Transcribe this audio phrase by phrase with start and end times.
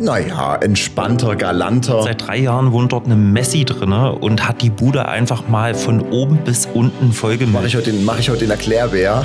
[0.00, 2.02] naja, entspannter, galanter.
[2.02, 6.00] Seit drei Jahren wohnt dort eine Messi drin und hat die Bude einfach mal von
[6.00, 7.54] oben bis unten vollgemüllt.
[7.54, 9.24] Mache ich, heute den- mach ich heute den Erklärbär.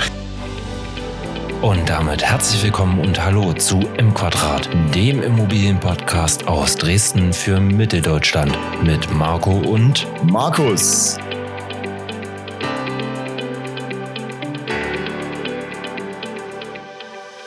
[1.61, 8.57] Und damit herzlich willkommen und hallo zu M Quadrat, dem Immobilienpodcast aus Dresden für Mitteldeutschland
[8.83, 11.17] mit Marco und Markus.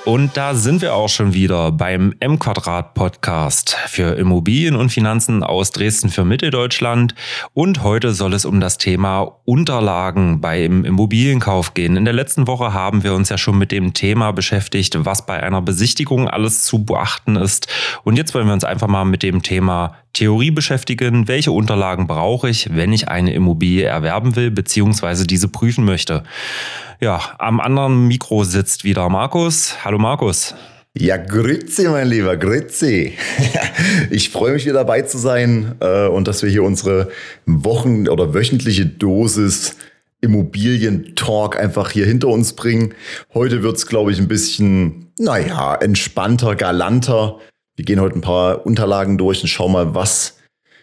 [0.06, 5.72] Und da sind wir auch schon wieder beim M-Quadrat Podcast für Immobilien und Finanzen aus
[5.72, 7.16] Dresden für Mitteldeutschland.
[7.54, 11.96] Und heute soll es um das Thema Unterlagen beim Immobilienkauf gehen.
[11.96, 15.42] In der letzten Woche haben wir uns ja schon mit dem Thema beschäftigt, was bei
[15.42, 17.66] einer Besichtigung alles zu beachten ist.
[18.04, 21.26] Und jetzt wollen wir uns einfach mal mit dem Thema Theorie beschäftigen.
[21.26, 26.22] Welche Unterlagen brauche ich, wenn ich eine Immobilie erwerben will, beziehungsweise diese prüfen möchte?
[26.98, 29.84] Ja, am anderen Mikro sitzt wieder Markus.
[29.84, 30.54] Hallo Markus.
[30.96, 33.12] Ja, grüezi, mein Lieber, grüezi.
[34.10, 37.10] Ich freue mich wieder dabei zu sein äh, und dass wir hier unsere
[37.44, 39.76] Wochen- oder wöchentliche Dosis
[40.22, 42.94] Immobilien-Talk einfach hier hinter uns bringen.
[43.34, 47.38] Heute wird es, glaube ich, ein bisschen, naja, entspannter, galanter.
[47.76, 50.38] Wir gehen heute ein paar Unterlagen durch und schauen mal, was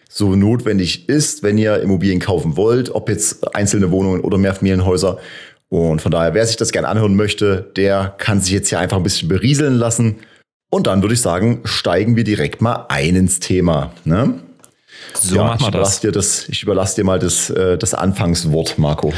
[0.08, 5.18] so notwendig ist, wenn ihr Immobilien kaufen wollt, ob jetzt einzelne Wohnungen oder Mehrfamilienhäuser.
[5.68, 8.96] Und von daher, wer sich das gerne anhören möchte, der kann sich jetzt hier einfach
[8.96, 10.16] ein bisschen berieseln lassen.
[10.70, 13.92] Und dann würde ich sagen, steigen wir direkt mal ein ins Thema.
[14.04, 14.40] Ne?
[15.14, 16.00] So ja, machen ich wir überlasse das.
[16.00, 16.48] dir das.
[16.48, 19.12] Ich überlasse dir mal das, äh, das Anfangswort, Marco.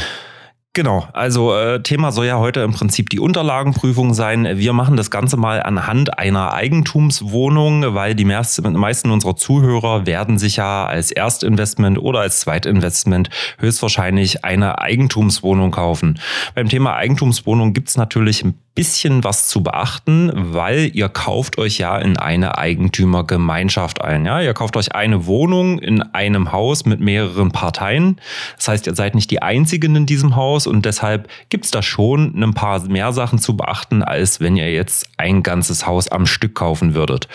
[0.76, 4.58] Genau, also äh, Thema soll ja heute im Prinzip die Unterlagenprüfung sein.
[4.58, 10.56] Wir machen das Ganze mal anhand einer Eigentumswohnung, weil die meisten, unserer Zuhörer werden sich
[10.56, 16.20] ja als Erstinvestment oder als Zweitinvestment höchstwahrscheinlich eine Eigentumswohnung kaufen.
[16.54, 21.98] Beim Thema Eigentumswohnung gibt's natürlich ein bisschen was zu beachten, weil ihr kauft euch ja
[21.98, 24.26] in eine Eigentümergemeinschaft ein.
[24.26, 28.20] Ja, ihr kauft euch eine Wohnung in einem Haus mit mehreren Parteien.
[28.56, 32.40] Das heißt, ihr seid nicht die einzigen in diesem Haus und deshalb gibt's da schon
[32.40, 36.54] ein paar mehr Sachen zu beachten, als wenn ihr jetzt ein ganzes Haus am Stück
[36.54, 37.28] kaufen würdet.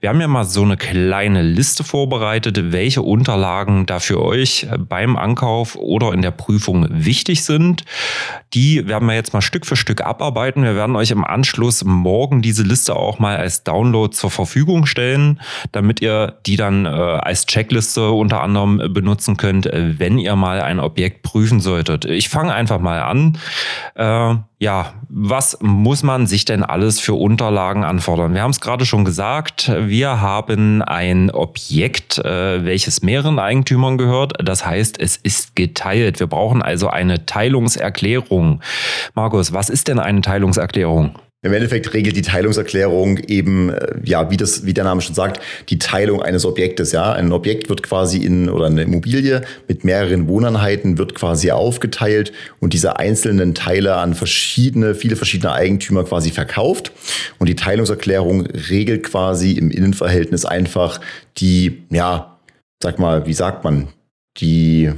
[0.00, 5.16] Wir haben ja mal so eine kleine Liste vorbereitet, welche Unterlagen da für euch beim
[5.16, 7.84] Ankauf oder in der Prüfung wichtig sind.
[8.54, 10.64] Die werden wir jetzt mal Stück für Stück abarbeiten.
[10.64, 15.38] Wir werden euch im Anschluss morgen diese Liste auch mal als Download zur Verfügung stellen,
[15.72, 20.62] damit ihr die dann äh, als Checkliste unter anderem benutzen könnt, äh, wenn ihr mal
[20.62, 22.06] ein Objekt prüfen solltet.
[22.06, 23.36] Ich fange einfach mal an.
[23.94, 28.34] Äh, ja, was muss man sich denn alles für Unterlagen anfordern?
[28.34, 34.34] Wir haben es gerade schon gesagt, wir haben ein Objekt, äh, welches mehreren Eigentümern gehört.
[34.38, 36.20] Das heißt, es ist geteilt.
[36.20, 38.60] Wir brauchen also eine Teilungserklärung.
[39.14, 40.69] Markus, was ist denn eine Teilungserklärung?
[41.42, 45.40] Im Endeffekt regelt die Teilungserklärung eben, äh, ja, wie das, wie der Name schon sagt,
[45.70, 46.92] die Teilung eines Objektes.
[46.92, 52.32] Ja, ein Objekt wird quasi in oder eine Immobilie mit mehreren Wohneinheiten wird quasi aufgeteilt
[52.60, 56.92] und diese einzelnen Teile an verschiedene, viele verschiedene Eigentümer quasi verkauft.
[57.38, 61.00] Und die Teilungserklärung regelt quasi im Innenverhältnis einfach
[61.38, 62.38] die, ja,
[62.82, 63.88] sag mal, wie sagt man,
[64.36, 64.92] die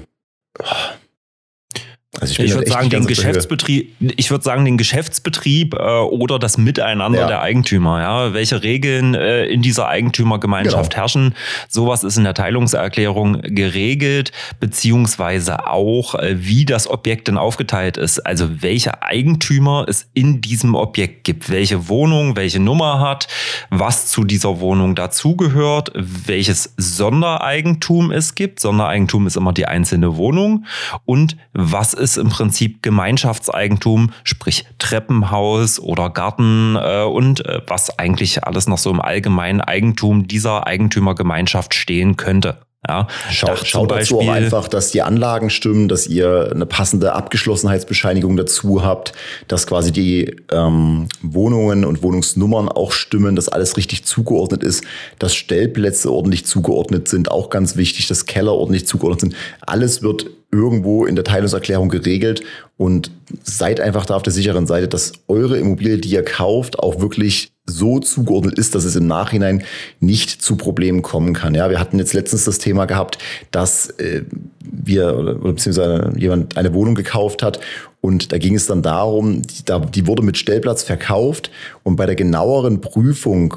[2.22, 3.06] also bin Ich halt würde sagen, den.
[3.06, 7.26] Geschäftsbetrieb, ich würde sagen, den Geschäftsbetrieb äh, oder das Miteinander Ja.
[7.26, 11.02] der Eigentümer, ja, welche Regeln äh, in dieser Eigentümergemeinschaft Genau.
[11.02, 11.34] herrschen.
[11.68, 18.20] Sowas ist in der Teilungserklärung geregelt, beziehungsweise auch, äh, wie das Objekt denn aufgeteilt ist.
[18.20, 23.28] Also welche Eigentümer es in diesem Objekt gibt, welche Wohnung, welche Nummer hat,
[23.70, 28.60] was zu dieser Wohnung dazugehört, welches Sondereigentum es gibt.
[28.60, 30.64] Sondereigentum ist immer die einzelne Wohnung
[31.04, 38.44] und was ist im Prinzip Gemeinschaftseigentum, sprich Treppenhaus oder Garten äh, und äh, was eigentlich
[38.44, 42.58] alles noch so im allgemeinen Eigentum dieser Eigentümergemeinschaft stehen könnte.
[42.88, 47.12] Ja, Schaut, zum schaut dazu auch einfach, dass die Anlagen stimmen, dass ihr eine passende
[47.12, 49.12] Abgeschlossenheitsbescheinigung dazu habt,
[49.46, 54.82] dass quasi die ähm, Wohnungen und Wohnungsnummern auch stimmen, dass alles richtig zugeordnet ist,
[55.20, 59.36] dass Stellplätze ordentlich zugeordnet sind, auch ganz wichtig, dass Keller ordentlich zugeordnet sind.
[59.60, 62.42] Alles wird irgendwo in der Teilungserklärung geregelt
[62.76, 63.12] und
[63.44, 67.51] seid einfach da auf der sicheren Seite, dass eure Immobilie, die ihr kauft, auch wirklich
[67.64, 69.62] so zugeordnet ist, dass es im Nachhinein
[70.00, 71.54] nicht zu Problemen kommen kann.
[71.54, 73.18] Ja, wir hatten jetzt letztens das Thema gehabt,
[73.52, 74.22] dass äh,
[74.60, 77.60] wir oder, beziehungsweise jemand eine Wohnung gekauft hat
[78.00, 81.50] und da ging es dann darum, die, da, die wurde mit Stellplatz verkauft
[81.84, 83.54] und bei der genaueren Prüfung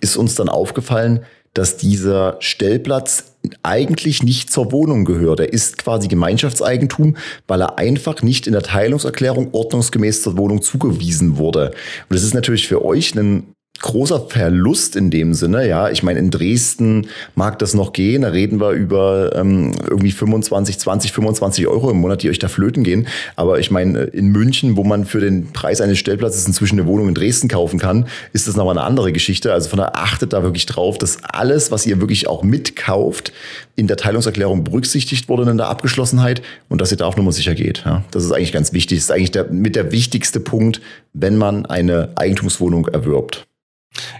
[0.00, 5.40] ist uns dann aufgefallen, dass dieser Stellplatz eigentlich nicht zur Wohnung gehört.
[5.40, 7.16] Er ist quasi Gemeinschaftseigentum,
[7.46, 11.72] weil er einfach nicht in der Teilungserklärung ordnungsgemäß zur Wohnung zugewiesen wurde.
[12.08, 15.68] Und das ist natürlich für euch ein großer Verlust in dem Sinne.
[15.68, 18.22] Ja, ich meine, in Dresden mag das noch gehen.
[18.22, 22.48] Da reden wir über ähm, irgendwie 25, 20, 25 Euro im Monat, die euch da
[22.48, 23.06] flöten gehen.
[23.36, 27.08] Aber ich meine, in München, wo man für den Preis eines Stellplatzes inzwischen eine Wohnung
[27.08, 29.52] in Dresden kaufen kann, ist das nochmal eine andere Geschichte.
[29.52, 33.32] Also von daher achtet da wirklich drauf, dass alles, was ihr wirklich auch mitkauft,
[33.76, 37.54] in der Teilungserklärung berücksichtigt wurde in der Abgeschlossenheit und dass ihr da auf Nummer sicher
[37.54, 37.82] geht.
[37.84, 38.98] Ja, das ist eigentlich ganz wichtig.
[38.98, 40.80] Das ist eigentlich der, mit der wichtigste Punkt,
[41.12, 43.47] wenn man eine Eigentumswohnung erwirbt.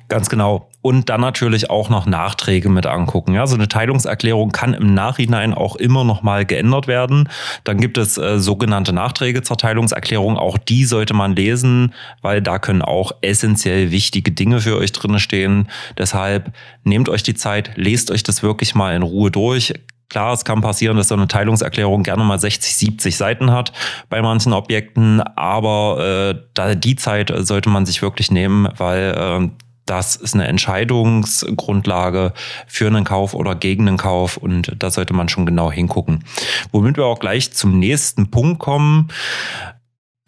[0.09, 0.71] Ganz genau.
[0.81, 3.35] Und dann natürlich auch noch Nachträge mit angucken.
[3.35, 7.29] Ja, so eine Teilungserklärung kann im Nachhinein auch immer noch mal geändert werden.
[7.65, 10.39] Dann gibt es äh, sogenannte Nachträge zur Teilungserklärung.
[10.39, 15.19] Auch die sollte man lesen, weil da können auch essentiell wichtige Dinge für euch drin
[15.19, 15.69] stehen.
[15.99, 16.53] Deshalb
[16.85, 19.75] nehmt euch die Zeit, lest euch das wirklich mal in Ruhe durch.
[20.09, 23.73] Klar, es kann passieren, dass so eine Teilungserklärung gerne mal 60, 70 Seiten hat
[24.09, 29.49] bei manchen Objekten, aber äh, da die Zeit sollte man sich wirklich nehmen, weil äh,
[29.85, 32.33] das ist eine Entscheidungsgrundlage
[32.67, 36.25] für einen Kauf oder gegen einen Kauf und da sollte man schon genau hingucken.
[36.73, 39.09] Womit wir auch gleich zum nächsten Punkt kommen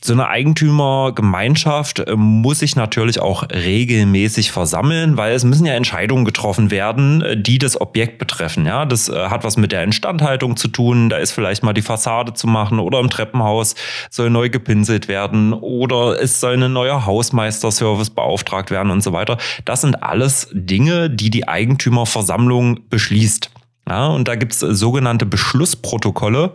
[0.03, 6.25] so eine Eigentümergemeinschaft äh, muss sich natürlich auch regelmäßig versammeln, weil es müssen ja Entscheidungen
[6.25, 8.65] getroffen werden, äh, die das Objekt betreffen.
[8.65, 11.11] Ja, das äh, hat was mit der Instandhaltung zu tun.
[11.11, 13.75] Da ist vielleicht mal die Fassade zu machen oder im Treppenhaus
[14.09, 19.37] soll neu gepinselt werden oder es soll ein neuer Hausmeisterservice beauftragt werden und so weiter.
[19.67, 23.51] Das sind alles Dinge, die die Eigentümerversammlung beschließt.
[23.91, 26.53] Ja, und da gibt's sogenannte Beschlussprotokolle.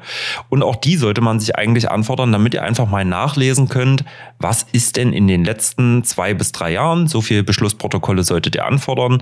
[0.47, 4.05] Und auch die sollte man sich eigentlich anfordern, damit ihr einfach mal nachlesen könnt,
[4.39, 8.65] was ist denn in den letzten zwei bis drei Jahren, so viele Beschlussprotokolle solltet ihr
[8.65, 9.21] anfordern,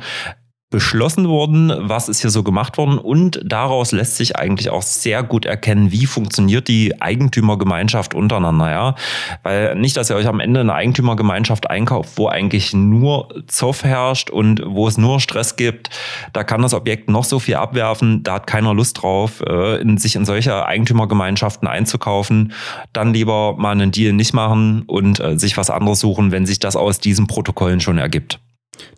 [0.74, 2.98] beschlossen worden, was ist hier so gemacht worden?
[2.98, 8.96] Und daraus lässt sich eigentlich auch sehr gut erkennen, wie funktioniert die Eigentümergemeinschaft untereinander, ja,
[9.44, 14.32] weil nicht, dass ihr euch am Ende eine Eigentümergemeinschaft einkauft, wo eigentlich nur Zoff herrscht
[14.32, 15.92] und wo es nur Stress gibt,
[16.34, 20.00] da kann das Objekt noch so viel abwerfen, da hat keiner Lust drauf, äh, in
[20.00, 22.52] sich in solche Eigentümergemeinschaften einzukaufen,
[22.94, 26.58] dann lieber mal einen Deal nicht machen und äh, sich was anderes suchen, wenn sich
[26.58, 28.40] das aus diesen Protokollen schon ergibt.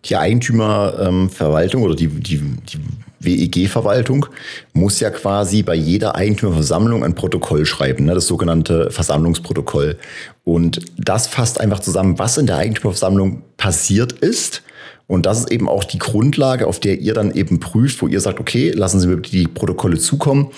[0.05, 2.79] Die Eigentümerverwaltung oder die, die, die
[3.19, 4.27] WEG-Verwaltung
[4.73, 9.97] muss ja quasi bei jeder Eigentümerversammlung ein Protokoll schreiben, ne, das sogenannte Versammlungsprotokoll.
[10.43, 14.61] Und das fasst einfach zusammen, was in der Eigentümerversammlung passiert ist.
[15.07, 18.19] Und das ist eben auch die Grundlage, auf der ihr dann eben prüft, wo ihr
[18.19, 20.49] sagt, okay, lassen Sie mir die Protokolle zukommen.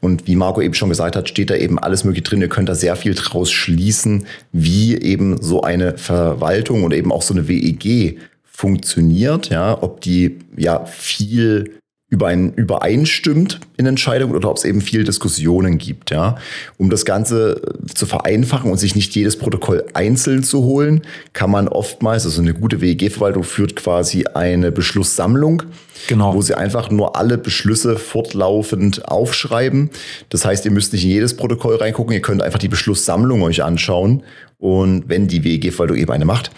[0.00, 2.40] Und wie Marco eben schon gesagt hat, steht da eben alles Mögliche drin.
[2.40, 7.22] Ihr könnt da sehr viel draus schließen, wie eben so eine Verwaltung oder eben auch
[7.22, 8.18] so eine WEG
[8.56, 15.04] funktioniert, ja, ob die ja viel überein, übereinstimmt in Entscheidungen oder ob es eben viel
[15.04, 16.36] Diskussionen gibt, ja.
[16.78, 17.60] Um das Ganze
[17.94, 21.02] zu vereinfachen und sich nicht jedes Protokoll einzeln zu holen,
[21.34, 25.64] kann man oftmals, also eine gute WEG-Verwaltung führt quasi eine Beschlusssammlung,
[26.08, 26.32] genau.
[26.34, 29.90] wo sie einfach nur alle Beschlüsse fortlaufend aufschreiben.
[30.30, 33.62] Das heißt, ihr müsst nicht in jedes Protokoll reingucken, ihr könnt einfach die Beschlusssammlung euch
[33.62, 34.22] anschauen
[34.56, 36.50] und wenn die WEG-Verwaltung eben eine macht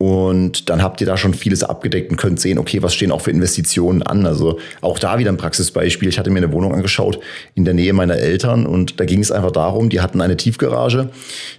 [0.00, 3.20] und dann habt ihr da schon vieles abgedeckt und könnt sehen, okay, was stehen auch
[3.20, 4.26] für Investitionen an.
[4.26, 6.08] Also auch da wieder ein Praxisbeispiel.
[6.08, 7.18] Ich hatte mir eine Wohnung angeschaut
[7.56, 11.08] in der Nähe meiner Eltern und da ging es einfach darum, die hatten eine Tiefgarage.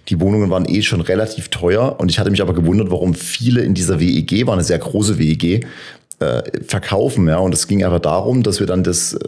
[0.08, 3.60] Die Wohnungen waren eh schon relativ teuer und ich hatte mich aber gewundert, warum viele
[3.60, 5.66] in dieser WEG, war eine sehr große WEG,
[6.20, 7.26] äh, verkaufen.
[7.28, 7.38] Ja.
[7.38, 9.18] Und es ging einfach darum, dass wir dann das äh,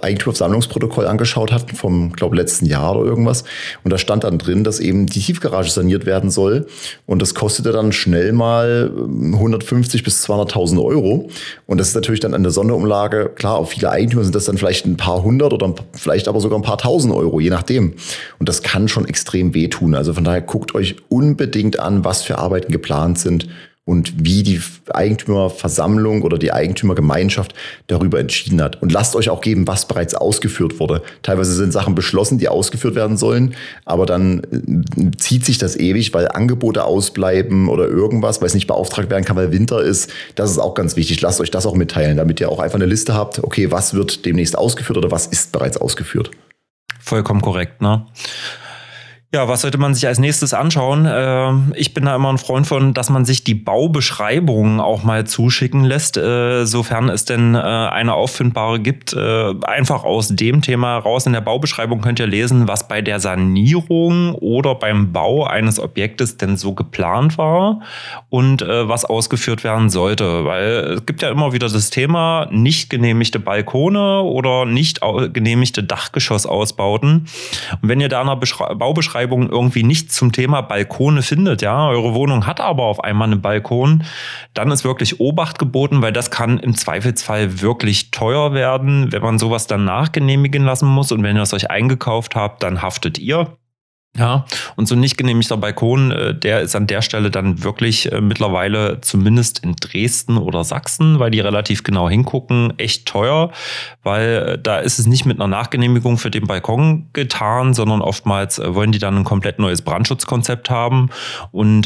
[0.00, 3.44] Eigentumssammlungsprotokoll angeschaut hatten vom, glaube letzten Jahr oder irgendwas.
[3.84, 6.66] Und da stand dann drin, dass eben die Tiefgarage saniert werden soll.
[7.06, 11.28] Und das kostete dann schnell mal 150 ähm, bis 200.000 Euro.
[11.66, 13.30] Und das ist natürlich dann eine Sonderumlage.
[13.34, 16.58] Klar, auf viele Eigentümer sind das dann vielleicht ein paar hundert oder vielleicht aber sogar
[16.58, 17.94] ein paar tausend Euro, je nachdem.
[18.38, 19.94] Und das kann schon extrem wehtun.
[19.94, 23.48] Also von daher guckt euch unbedingt an, was für Arbeiten geplant sind
[23.84, 24.60] und wie die
[24.90, 27.52] Eigentümerversammlung oder die Eigentümergemeinschaft
[27.88, 28.80] darüber entschieden hat.
[28.80, 31.02] Und lasst euch auch geben, was bereits ausgeführt wurde.
[31.22, 36.14] Teilweise sind Sachen beschlossen, die ausgeführt werden sollen, aber dann äh, zieht sich das ewig,
[36.14, 40.10] weil Angebote ausbleiben oder irgendwas, weil es nicht beauftragt werden kann, weil Winter ist.
[40.36, 41.20] Das ist auch ganz wichtig.
[41.20, 44.24] Lasst euch das auch mitteilen, damit ihr auch einfach eine Liste habt, okay, was wird
[44.24, 46.30] demnächst ausgeführt oder was ist bereits ausgeführt.
[47.00, 48.06] Vollkommen korrekt, ne?
[49.34, 51.08] Ja, was sollte man sich als nächstes anschauen?
[51.10, 55.26] Ähm, ich bin da immer ein Freund von, dass man sich die Baubeschreibungen auch mal
[55.26, 59.14] zuschicken lässt, äh, sofern es denn äh, eine auffindbare gibt.
[59.14, 61.24] Äh, einfach aus dem Thema raus.
[61.24, 66.36] In der Baubeschreibung könnt ihr lesen, was bei der Sanierung oder beim Bau eines Objektes
[66.36, 67.80] denn so geplant war
[68.28, 70.44] und was ausgeführt werden sollte.
[70.44, 75.00] Weil es gibt ja immer wieder das Thema nicht genehmigte Balkone oder nicht
[75.32, 77.26] genehmigte Dachgeschossausbauten.
[77.80, 82.14] Und wenn ihr da eine Baubeschreibung Stellenausschreibung irgendwie nicht zum Thema Balkone findet, ja, eure
[82.14, 84.04] Wohnung hat aber auf einmal einen Balkon,
[84.54, 89.38] dann ist wirklich Obacht geboten, weil das kann im Zweifelsfall wirklich teuer werden, wenn man
[89.38, 93.56] sowas dann nachgenehmigen lassen muss und wenn ihr es euch eingekauft habt, dann haftet ihr.
[94.14, 94.44] Ja,
[94.76, 99.00] und so nicht genehmigter Balkon, äh, der ist an der Stelle dann wirklich äh, mittlerweile
[99.00, 103.52] zumindest in Dresden oder Sachsen, weil die relativ genau hingucken, echt teuer,
[104.02, 108.60] weil äh, da ist es nicht mit einer Nachgenehmigung für den Balkon getan, sondern oftmals
[108.62, 111.08] wollen die dann ein komplett neues Brandschutzkonzept haben.
[111.50, 111.82] Und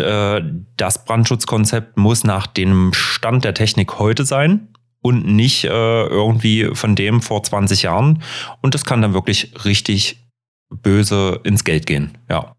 [0.77, 4.69] das Brandschutzkonzept muss nach dem Stand der Technik heute sein
[5.01, 8.23] und nicht irgendwie von dem vor 20 Jahren.
[8.63, 10.26] Und das kann dann wirklich richtig
[10.71, 12.19] böse ins Geld gehen.
[12.29, 12.55] Ja.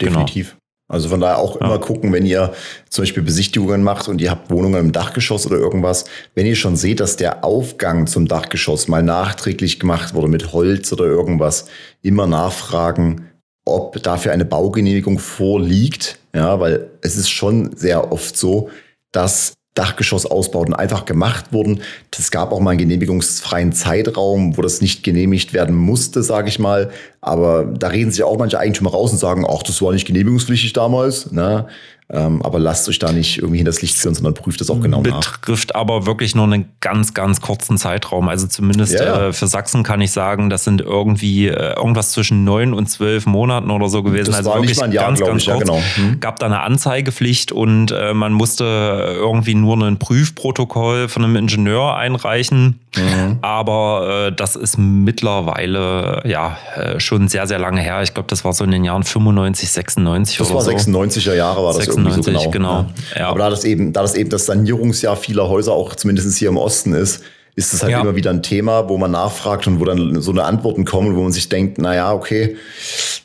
[0.00, 0.50] Definitiv.
[0.50, 0.60] Genau.
[0.90, 1.78] Also von daher auch immer ja.
[1.78, 2.52] gucken, wenn ihr
[2.88, 6.74] zum Beispiel Besichtigungen macht und ihr habt Wohnungen im Dachgeschoss oder irgendwas, wenn ihr schon
[6.74, 11.66] seht, dass der Aufgang zum Dachgeschoss mal nachträglich gemacht wurde mit Holz oder irgendwas,
[12.02, 13.30] immer nachfragen,
[13.64, 16.18] ob dafür eine Baugenehmigung vorliegt.
[16.34, 18.68] Ja, weil es ist schon sehr oft so,
[19.12, 21.82] dass Dachgeschossausbauten einfach gemacht wurden.
[22.18, 26.58] Es gab auch mal einen genehmigungsfreien Zeitraum, wo das nicht genehmigt werden musste, sage ich
[26.58, 26.90] mal.
[27.20, 30.72] Aber da reden sich auch manche Eigentümer raus und sagen, ach, das war nicht genehmigungspflichtig
[30.72, 31.30] damals.
[31.30, 31.68] Ne?
[32.12, 34.80] Ähm, aber lasst euch da nicht irgendwie hinter das Licht führen, sondern prüft das auch
[34.80, 35.38] genau Betrifft nach.
[35.38, 38.28] Betrifft aber wirklich nur einen ganz, ganz kurzen Zeitraum.
[38.28, 39.28] Also zumindest ja.
[39.28, 43.26] äh, für Sachsen kann ich sagen, das sind irgendwie äh, irgendwas zwischen neun und zwölf
[43.26, 44.26] Monaten oder so gewesen.
[44.26, 45.48] Das also war wirklich nicht mal ein Jahr, ganz, ganz ich.
[45.48, 45.68] kurz.
[45.68, 45.82] Ja, genau.
[45.94, 46.18] Hm.
[46.18, 51.94] Gab da eine Anzeigepflicht und äh, man musste irgendwie nur ein Prüfprotokoll von einem Ingenieur
[51.94, 52.80] einreichen.
[52.96, 53.38] Mhm.
[53.42, 58.02] Aber äh, das ist mittlerweile ja äh, schon sehr, sehr lange her.
[58.02, 60.72] Ich glaube, das war so in den Jahren 95, 96 das oder so.
[60.72, 62.82] Das war 96er Jahre, war das 96, irgendwie so genau.
[62.82, 62.90] genau.
[63.16, 63.28] Ja.
[63.28, 66.56] Aber da das eben, da das eben das Sanierungsjahr vieler Häuser auch zumindest hier im
[66.56, 67.22] Osten ist,
[67.56, 68.00] ist es halt ja.
[68.00, 71.22] immer wieder ein Thema, wo man nachfragt und wo dann so eine Antworten kommen, wo
[71.22, 72.56] man sich denkt, naja, okay,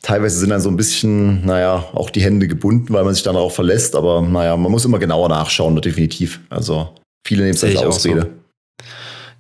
[0.02, 3.36] teilweise sind dann so ein bisschen, naja, auch die Hände gebunden, weil man sich dann
[3.36, 6.40] darauf verlässt, aber naja, man muss immer genauer nachschauen, definitiv.
[6.50, 6.90] Also
[7.26, 8.30] viele nehmen es als Ausrede.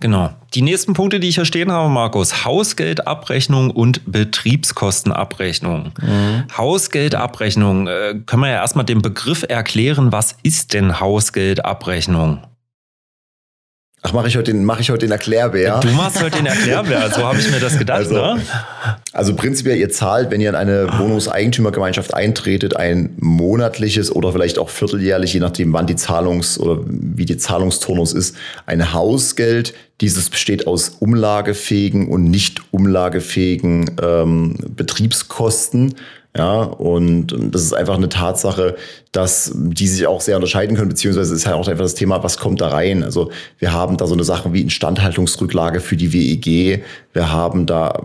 [0.05, 0.29] Genau.
[0.53, 5.93] Die nächsten Punkte, die ich hier stehen habe, Markus, Hausgeldabrechnung und Betriebskostenabrechnung.
[5.99, 6.43] Mhm.
[6.55, 12.43] Hausgeldabrechnung, äh, können wir ja erstmal den Begriff erklären, was ist denn Hausgeldabrechnung?
[14.07, 15.79] Ach, mache ich heute den, mache ich heute den Erklärbär?
[15.79, 17.97] Du machst heute den Erklärbär, so habe ich mir das gedacht.
[17.97, 18.39] Also, ne?
[19.13, 24.69] also prinzipiell, ihr zahlt, wenn ihr in eine Wohnungseigentümergemeinschaft eintretet, ein monatliches oder vielleicht auch
[24.69, 28.35] vierteljährlich, je nachdem, wann die Zahlungs- oder wie die Zahlungsturnus ist,
[28.67, 29.73] ein Hausgeld.
[30.01, 35.95] Dieses besteht aus umlagefähigen und nicht umlagefähigen ähm, Betriebskosten.
[36.37, 38.75] Ja, und das ist einfach eine Tatsache,
[39.13, 42.37] dass die sich auch sehr unterscheiden können, beziehungsweise ist halt auch einfach das Thema, was
[42.37, 43.03] kommt da rein?
[43.03, 48.03] Also wir haben da so eine Sache wie Instandhaltungsrücklage für die WEG, wir haben da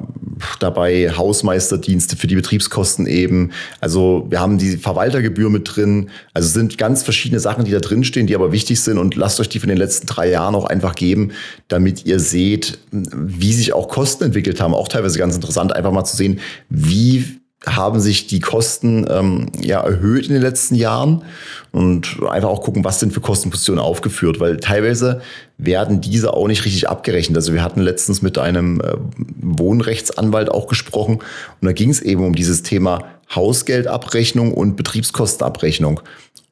[0.61, 6.79] dabei Hausmeisterdienste für die Betriebskosten eben, also wir haben die Verwaltergebühr mit drin, also sind
[6.79, 8.99] ganz verschiedene Sachen, die da drin stehen, die aber wichtig sind.
[8.99, 11.33] Und lasst euch die von den letzten drei Jahren auch einfach geben,
[11.67, 16.05] damit ihr seht, wie sich auch Kosten entwickelt haben, auch teilweise ganz interessant, einfach mal
[16.05, 21.25] zu sehen, wie haben sich die Kosten ähm, ja erhöht in den letzten Jahren
[21.73, 25.21] und einfach auch gucken, was sind für Kostenpositionen aufgeführt, weil teilweise
[25.65, 27.37] werden diese auch nicht richtig abgerechnet.
[27.37, 28.95] Also wir hatten letztens mit einem äh,
[29.41, 31.17] Wohnrechtsanwalt auch gesprochen
[31.61, 36.01] und da ging es eben um dieses Thema Hausgeldabrechnung und Betriebskostenabrechnung.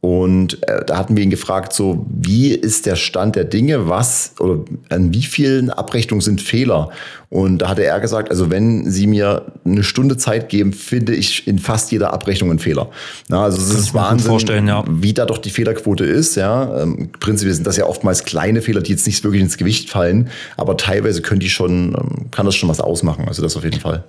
[0.01, 4.35] Und äh, da hatten wir ihn gefragt, so wie ist der Stand der Dinge, was
[4.39, 4.61] oder
[4.91, 6.91] an wie vielen Abrechnungen sind Fehler?
[7.31, 11.49] Und da hatte er gesagt, also wenn Sie mir eine Stunde Zeit geben, finde ich
[11.49, 12.91] in fast jeder Abrechnung einen Fehler.
[13.29, 14.85] Na, also es ist Wahnsinn, ja.
[14.89, 16.37] wie da doch die Fehlerquote ist.
[16.37, 19.91] Ja, ähm, prinzipiell sind das ja oftmals kleine Fehler, die jetzt nicht wirklich ins Gewicht
[19.91, 23.27] fallen, aber teilweise können die schon, ähm, kann das schon was ausmachen.
[23.29, 24.05] Also das auf jeden Fall.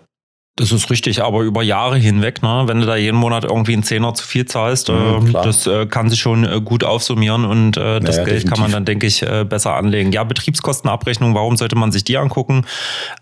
[0.60, 2.64] Das ist richtig, aber über Jahre hinweg, ne?
[2.66, 5.86] wenn du da jeden Monat irgendwie einen Zehner zu viel zahlst, mhm, äh, das äh,
[5.86, 8.50] kann sich schon äh, gut aufsummieren und äh, das naja, Geld definitiv.
[8.50, 10.12] kann man dann, denke ich, äh, besser anlegen.
[10.12, 12.66] Ja, Betriebskostenabrechnung, warum sollte man sich die angucken?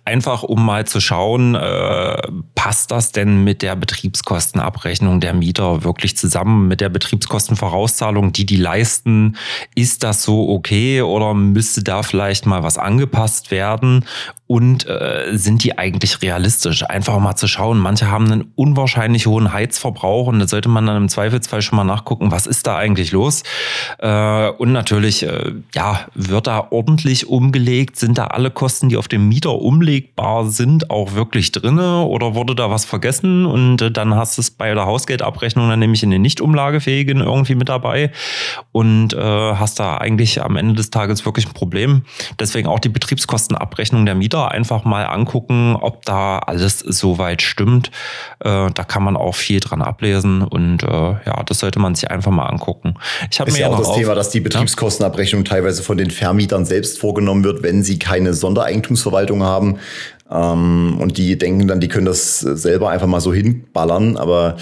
[0.03, 2.17] Einfach, um mal zu schauen, äh,
[2.56, 8.56] passt das denn mit der Betriebskostenabrechnung der Mieter wirklich zusammen, mit der Betriebskostenvorauszahlung, die die
[8.56, 9.38] leisten?
[9.75, 14.06] Ist das so okay oder müsste da vielleicht mal was angepasst werden?
[14.50, 14.88] Und
[15.34, 16.84] sind die eigentlich realistisch?
[16.84, 17.77] Einfach mal zu schauen.
[17.79, 21.84] Manche haben einen unwahrscheinlich hohen Heizverbrauch und da sollte man dann im Zweifelsfall schon mal
[21.84, 23.43] nachgucken, was ist da eigentlich los?
[24.00, 27.98] Äh, und natürlich, äh, ja, wird da ordentlich umgelegt?
[27.98, 32.03] Sind da alle Kosten, die auf dem Mieter umlegbar sind, auch wirklich drinne?
[32.03, 33.46] Oder wurde da was vergessen?
[33.46, 37.22] Und äh, dann hast du es bei der Hausgeldabrechnung dann nämlich in den nicht umlagefähigen
[37.22, 38.12] irgendwie mit dabei
[38.72, 42.03] und hast da eigentlich am Ende des Tages wirklich ein Problem.
[42.39, 47.91] Deswegen auch die Betriebskostenabrechnung der Mieter einfach mal angucken, ob da alles so soweit stimmt.
[48.39, 52.09] Äh, da kann man auch viel dran ablesen und äh, ja, das sollte man sich
[52.09, 52.95] einfach mal angucken.
[53.31, 57.00] Ich habe mir ja auch das Thema, dass die Betriebskostenabrechnung teilweise von den Vermietern selbst
[57.00, 59.79] vorgenommen wird, wenn sie keine Sondereigentumsverwaltung haben.
[60.29, 64.17] Ähm, und die denken dann, die können das selber einfach mal so hinballern.
[64.17, 64.57] Aber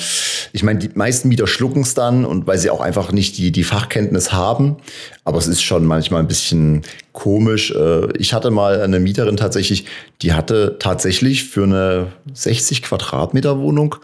[0.53, 3.51] ich meine, die meisten Mieter schlucken es dann und weil sie auch einfach nicht die,
[3.51, 4.77] die Fachkenntnis haben.
[5.23, 7.71] Aber es ist schon manchmal ein bisschen komisch.
[7.71, 9.85] Äh, ich hatte mal eine Mieterin tatsächlich,
[10.21, 13.95] die hatte tatsächlich für eine 60 Quadratmeter Wohnung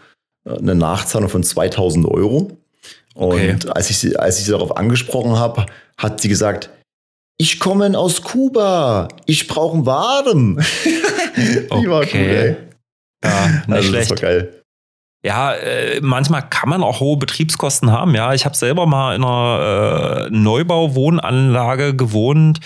[0.44, 2.56] äh, eine Nachzahlung von 2000 Euro.
[3.14, 3.52] Okay.
[3.52, 5.66] Und als ich, sie, als ich sie darauf angesprochen habe,
[5.98, 6.70] hat sie gesagt,
[7.38, 10.60] ich komme aus Kuba, ich brauche ein Warm.
[11.36, 11.88] Die okay.
[11.88, 12.56] war cool, ey.
[13.24, 14.10] Ja, nicht also, schlecht.
[14.10, 14.62] Das war geil.
[15.24, 18.14] Ja, äh, manchmal kann man auch hohe Betriebskosten haben.
[18.14, 22.58] Ja, ich habe selber mal in einer äh, Neubauwohnanlage gewohnt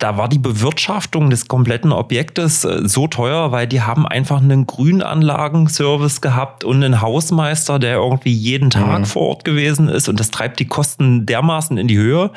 [0.00, 4.66] da war die Bewirtschaftung des kompletten Objektes äh, so teuer, weil die haben einfach einen
[4.66, 9.04] Grünanlagenservice gehabt und einen Hausmeister, der irgendwie jeden Tag mhm.
[9.04, 12.30] vor Ort gewesen ist und das treibt die Kosten dermaßen in die Höhe.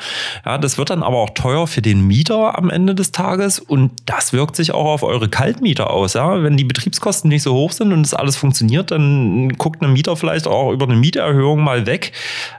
[0.44, 3.92] Ja, das wird dann aber auch teuer für den Mieter am Ende des Tages und
[4.04, 6.14] das wirkt sich auch auf eure Kaltmieter aus.
[6.14, 9.92] Ja, wenn die Betriebskosten nicht so hoch sind und das alles funktioniert, dann guckt ein
[9.92, 12.12] Mieter vielleicht auch über eine Mieterhöhung mal weg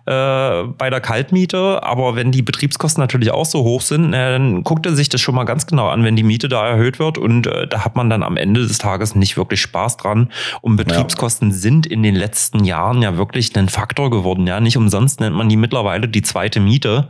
[0.07, 1.83] äh, bei der Kaltmiete.
[1.83, 5.35] Aber wenn die Betriebskosten natürlich auch so hoch sind, dann guckt er sich das schon
[5.35, 7.17] mal ganz genau an, wenn die Miete da erhöht wird.
[7.17, 10.31] Und äh, da hat man dann am Ende des Tages nicht wirklich Spaß dran.
[10.61, 11.55] Und Betriebskosten ja.
[11.55, 14.47] sind in den letzten Jahren ja wirklich ein Faktor geworden.
[14.47, 17.07] Ja, nicht umsonst nennt man die mittlerweile die zweite Miete,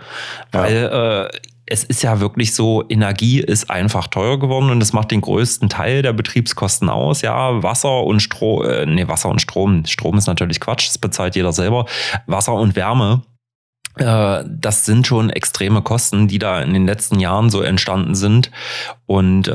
[0.52, 1.24] weil ja.
[1.24, 1.30] äh,
[1.68, 5.70] es ist ja wirklich so, Energie ist einfach teuer geworden und das macht den größten
[5.70, 7.22] Teil der Betriebskosten aus.
[7.22, 9.84] Ja, Wasser und Strom, äh, nee, Wasser und Strom.
[9.86, 11.86] Strom ist natürlich Quatsch, das bezahlt jeder selber.
[12.28, 13.24] Wasser und Wärme
[13.98, 18.52] das sind schon extreme Kosten, die da in den letzten Jahren so entstanden sind.
[19.06, 19.52] Und äh,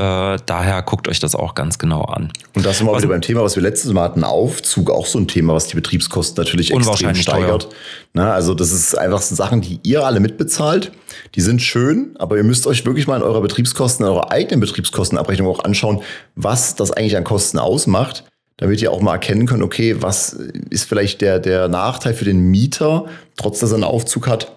[0.46, 2.32] daher guckt euch das auch ganz genau an.
[2.54, 5.18] Und das sind wir wieder beim Thema, was wir letztes Mal hatten, Aufzug, auch so
[5.18, 7.68] ein Thema, was die Betriebskosten natürlich extrem steigert.
[8.12, 10.92] Na, also das ist einfach so Sachen, die ihr alle mitbezahlt.
[11.34, 14.60] Die sind schön, aber ihr müsst euch wirklich mal in eurer Betriebskosten, in eurer eigenen
[14.60, 16.02] Betriebskostenabrechnung auch anschauen,
[16.36, 18.24] was das eigentlich an Kosten ausmacht
[18.60, 20.34] damit ihr auch mal erkennen könnt, okay, was
[20.68, 24.54] ist vielleicht der, der Nachteil für den Mieter, trotz dass er einen Aufzug hat.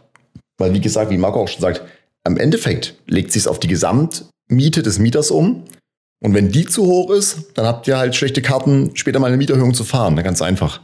[0.57, 1.81] Weil, wie gesagt, wie Marco auch schon sagt,
[2.23, 5.63] am Endeffekt legt sich auf die Gesamtmiete des Mieters um.
[6.21, 9.37] Und wenn die zu hoch ist, dann habt ihr halt schlechte Karten, später mal eine
[9.37, 10.15] Mieterhöhung zu fahren.
[10.17, 10.81] Ganz einfach.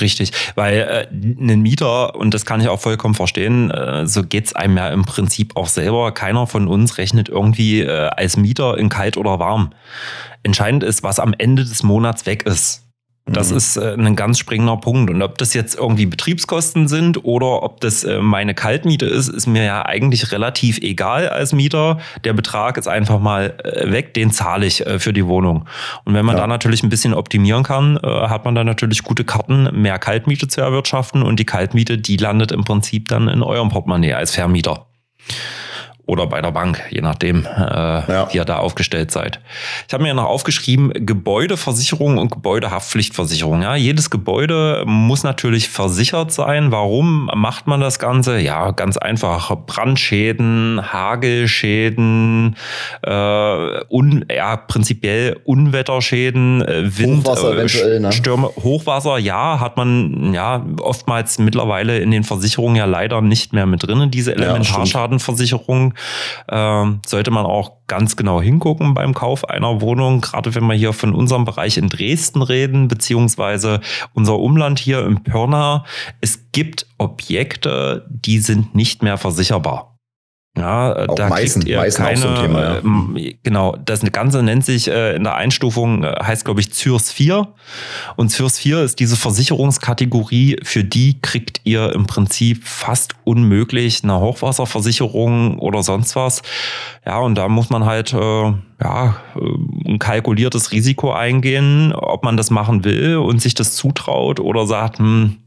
[0.00, 4.54] Richtig, weil äh, ein Mieter, und das kann ich auch vollkommen verstehen, äh, so geht's
[4.54, 6.12] einem ja im Prinzip auch selber.
[6.12, 9.72] Keiner von uns rechnet irgendwie äh, als Mieter in kalt oder warm.
[10.42, 12.83] Entscheidend ist, was am Ende des Monats weg ist.
[13.26, 13.56] Das mhm.
[13.56, 15.10] ist äh, ein ganz springender Punkt.
[15.10, 19.46] Und ob das jetzt irgendwie Betriebskosten sind oder ob das äh, meine Kaltmiete ist, ist
[19.46, 21.98] mir ja eigentlich relativ egal als Mieter.
[22.24, 25.66] Der Betrag ist einfach mal äh, weg, den zahle ich äh, für die Wohnung.
[26.04, 26.42] Und wenn man ja.
[26.42, 30.46] da natürlich ein bisschen optimieren kann, äh, hat man da natürlich gute Karten, mehr Kaltmiete
[30.48, 31.22] zu erwirtschaften.
[31.22, 34.86] Und die Kaltmiete, die landet im Prinzip dann in eurem Portemonnaie als Vermieter
[36.06, 38.28] oder bei der Bank, je nachdem, äh, ja.
[38.30, 39.40] wie ihr da aufgestellt seid.
[39.88, 43.62] Ich habe mir noch aufgeschrieben, Gebäudeversicherung und Gebäudehaftpflichtversicherung.
[43.62, 46.70] Ja, jedes Gebäude muss natürlich versichert sein.
[46.70, 48.38] Warum macht man das Ganze?
[48.38, 49.54] Ja, ganz einfach.
[49.66, 52.56] Brandschäden, Hagelschäden,
[53.02, 53.10] äh,
[53.88, 58.12] un, ja, prinzipiell Unwetterschäden, äh, Wind, Hochwasser äh, ne?
[58.12, 63.64] Stürme, Hochwasser, ja, hat man ja oftmals mittlerweile in den Versicherungen ja leider nicht mehr
[63.64, 65.93] mit drin, diese Elementarschadenversicherung
[66.48, 70.92] ähm, sollte man auch ganz genau hingucken beim Kauf einer Wohnung, gerade wenn wir hier
[70.92, 73.80] von unserem Bereich in Dresden reden, beziehungsweise
[74.12, 75.84] unser Umland hier im Pirna.
[76.20, 79.93] Es gibt Objekte, die sind nicht mehr versicherbar.
[80.56, 82.78] Ja, äh, auch da Meißen, kriegt ihr Meißen keine, so ein Thema, ja.
[83.16, 87.10] äh, genau, das Ganze nennt sich äh, in der Einstufung, äh, heißt glaube ich ZÜRS
[87.10, 87.48] 4
[88.14, 94.20] und ZÜRS 4 ist diese Versicherungskategorie, für die kriegt ihr im Prinzip fast unmöglich eine
[94.20, 96.42] Hochwasserversicherung oder sonst was.
[97.04, 99.16] Ja, und da muss man halt äh, ja,
[99.86, 104.98] ein kalkuliertes Risiko eingehen, ob man das machen will und sich das zutraut oder sagt,
[104.98, 105.38] hm,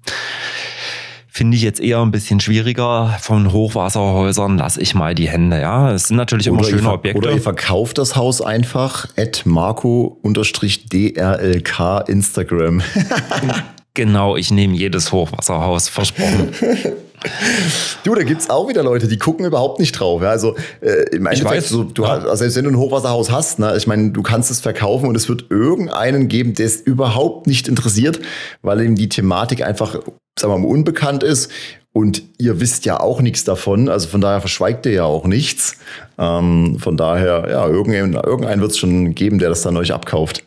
[1.38, 3.15] finde ich jetzt eher ein bisschen schwieriger.
[3.21, 5.62] Von Hochwasserhäusern lasse ich mal die Hände.
[5.62, 7.19] Ja, es sind natürlich immer oder schöne Objekte.
[7.19, 10.93] Oder ihr verkauft das Haus einfach at marco-drlk
[12.08, 12.82] Instagram.
[13.93, 16.50] genau, ich nehme jedes Hochwasserhaus, versprochen.
[18.04, 20.21] Du, da gibt es auch wieder Leute, die gucken überhaupt nicht drauf.
[20.21, 22.10] Ja, also äh, im Endeffekt, ich weiß, so, du ja.
[22.10, 25.10] hast, also selbst wenn du ein Hochwasserhaus hast, ne, ich meine, du kannst es verkaufen
[25.10, 28.19] und es wird irgendeinen geben, der es überhaupt nicht interessiert,
[28.62, 29.97] weil ihm die Thematik einfach,
[30.39, 31.52] sagen wir mal, unbekannt ist.
[31.93, 35.78] Und ihr wisst ja auch nichts davon, also von daher verschweigt ihr ja auch nichts.
[36.19, 40.43] Ähm, von daher, ja, irgendeinen, irgendeinen wird es schon geben, der das dann euch abkauft.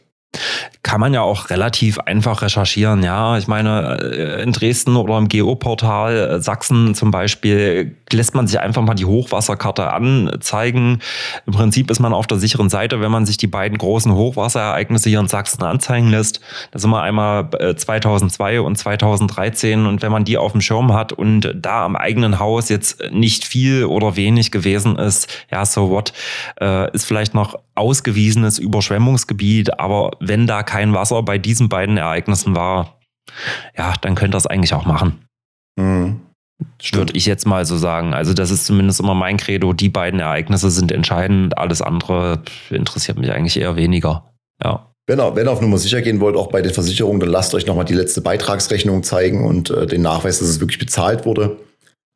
[0.82, 3.02] Kann man ja auch relativ einfach recherchieren.
[3.02, 8.46] Ja, ich meine, äh, in Dresden oder im Geoportal äh, Sachsen zum Beispiel lässt man
[8.46, 11.00] sich einfach mal die Hochwasserkarte anzeigen.
[11.46, 15.10] Im Prinzip ist man auf der sicheren Seite, wenn man sich die beiden großen Hochwasserereignisse
[15.10, 16.40] hier in Sachsen anzeigen lässt.
[16.70, 20.92] Das sind wir einmal 2002 äh, und 2013 und wenn man die auf dem Schirm
[20.92, 25.90] hat und da am eigenen Haus jetzt nicht viel oder wenig gewesen ist, ja, so
[25.90, 26.12] what,
[26.92, 33.00] ist vielleicht noch ausgewiesenes Überschwemmungsgebiet, aber wenn da kein Wasser bei diesen beiden Ereignissen war,
[33.76, 35.24] ja, dann könnte das eigentlich auch machen.
[35.76, 36.20] Mhm.
[36.92, 38.12] Würde ich jetzt mal so sagen.
[38.12, 39.72] Also, das ist zumindest immer mein Credo.
[39.72, 41.56] Die beiden Ereignisse sind entscheidend.
[41.56, 44.30] Alles andere interessiert mich eigentlich eher weniger.
[44.62, 44.86] Ja.
[45.06, 47.54] Wenn ihr, wenn ihr auf Nummer sicher gehen wollt, auch bei den Versicherungen, dann lasst
[47.54, 51.56] euch nochmal die letzte Beitragsrechnung zeigen und äh, den Nachweis, dass es wirklich bezahlt wurde.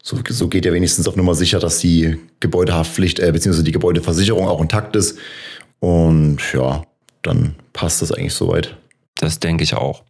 [0.03, 3.63] So, so geht ja wenigstens auf Nummer sicher, dass die Gebäudehaftpflicht äh, bzw.
[3.63, 5.19] die Gebäudeversicherung auch intakt ist.
[5.85, 6.83] Und ja,
[7.21, 8.75] dann passt das eigentlich soweit.
[9.17, 10.03] Das denke ich auch.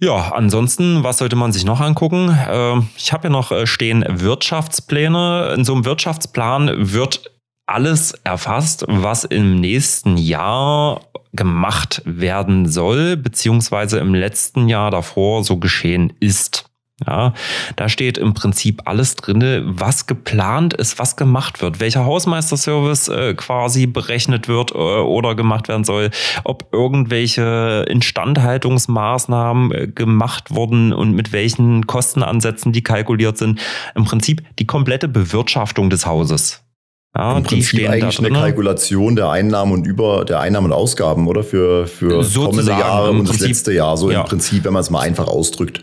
[0.00, 2.34] Ja, ansonsten, was sollte man sich noch angucken?
[2.48, 5.52] Ähm, ich habe ja noch äh, stehen Wirtschaftspläne.
[5.54, 7.30] In so einem Wirtschaftsplan wird
[7.66, 11.02] alles erfasst, was im nächsten Jahr
[11.34, 16.64] gemacht werden soll, beziehungsweise im letzten Jahr davor so geschehen ist.
[17.04, 17.34] Ja,
[17.74, 23.34] da steht im Prinzip alles drin, was geplant ist, was gemacht wird, welcher Hausmeisterservice äh,
[23.34, 26.10] quasi berechnet wird äh, oder gemacht werden soll,
[26.44, 33.60] ob irgendwelche Instandhaltungsmaßnahmen äh, gemacht wurden und mit welchen Kostenansätzen die kalkuliert sind.
[33.96, 36.62] Im Prinzip die komplette Bewirtschaftung des Hauses.
[37.16, 41.42] Ja, Im Prinzip eigentlich eine Kalkulation der Einnahmen und über der Einnahmen und Ausgaben, oder?
[41.42, 44.20] Für, für kommende Jahre und das letzte Jahr, so ja.
[44.20, 45.82] im Prinzip, wenn man es mal einfach ausdrückt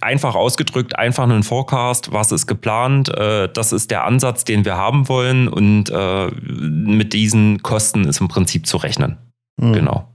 [0.00, 4.76] einfach ausgedrückt, einfach einen Forecast, was ist geplant, äh, das ist der Ansatz, den wir
[4.76, 9.18] haben wollen und äh, mit diesen Kosten ist im Prinzip zu rechnen.
[9.58, 9.72] Mhm.
[9.72, 10.08] Genau.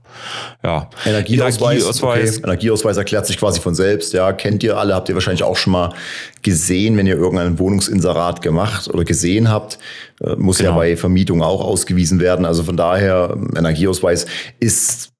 [0.62, 0.90] Ja.
[1.06, 2.36] Energieausweis, Energieausweis.
[2.36, 2.44] Okay.
[2.44, 4.12] Energieausweis erklärt sich quasi von selbst.
[4.12, 5.94] Ja, kennt ihr alle, habt ihr wahrscheinlich auch schon mal
[6.42, 9.78] gesehen, wenn ihr irgendein Wohnungsinserat gemacht oder gesehen habt.
[10.22, 10.72] Äh, muss genau.
[10.72, 12.44] ja bei Vermietung auch ausgewiesen werden.
[12.44, 14.26] Also von daher, Energieausweis
[14.60, 15.12] ist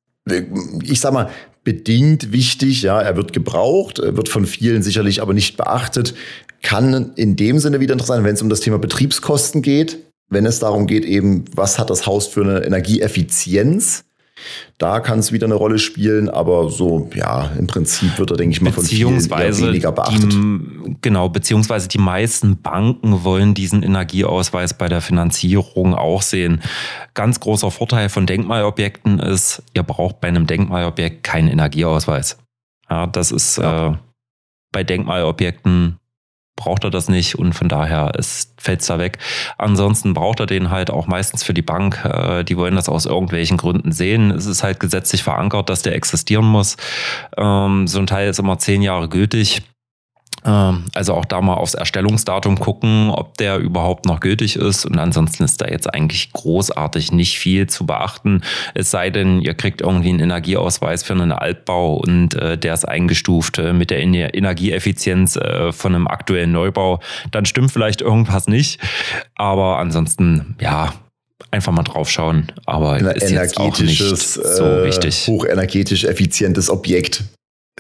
[0.83, 1.31] ich sag mal,
[1.65, 2.83] bedingt wichtig.
[2.83, 6.15] Ja, er wird gebraucht, wird von vielen sicherlich aber nicht beachtet.
[6.63, 9.99] Kann in dem Sinne wieder interessant sein, wenn es um das Thema Betriebskosten geht,
[10.29, 14.05] wenn es darum geht, eben, was hat das Haus für eine Energieeffizienz?
[14.79, 18.55] Da kann es wieder eine Rolle spielen, aber so, ja, im Prinzip wird er, denke
[18.55, 20.33] ich mal, von vielen weniger beachtet.
[20.33, 26.63] Die, genau, beziehungsweise die meisten Banken wollen diesen Energieausweis bei der Finanzierung auch sehen.
[27.15, 32.39] Ganz großer Vorteil von Denkmalobjekten ist, ihr braucht bei einem Denkmalobjekt keinen Energieausweis.
[32.91, 33.93] Ja, das ist ja.
[33.93, 33.97] äh,
[34.73, 35.99] bei Denkmalobjekten
[36.57, 38.13] braucht er das nicht und von daher
[38.59, 39.19] fällt es da weg.
[39.59, 42.05] Ansonsten braucht er den halt auch meistens für die Bank.
[42.05, 44.31] Äh, die wollen das aus irgendwelchen Gründen sehen.
[44.31, 46.77] Es ist halt gesetzlich verankert, dass der existieren muss.
[47.37, 49.63] Ähm, so ein Teil ist immer zehn Jahre gültig.
[50.45, 54.85] Ähm, also auch da mal aufs Erstellungsdatum gucken, ob der überhaupt noch gültig ist.
[54.85, 58.43] Und ansonsten ist da jetzt eigentlich großartig nicht viel zu beachten.
[58.75, 62.85] Es sei denn, ihr kriegt irgendwie einen Energieausweis für einen Altbau und äh, der ist
[62.85, 67.01] eingestuft äh, mit der Energieeffizienz äh, von einem aktuellen Neubau.
[67.31, 68.81] Dann stimmt vielleicht irgendwas nicht.
[69.37, 70.93] Aber ansonsten, ja,
[71.51, 72.51] einfach mal draufschauen.
[72.67, 75.27] Aber ist jetzt auch nicht so wichtig.
[75.29, 77.25] hochenergetisch effizientes Objekt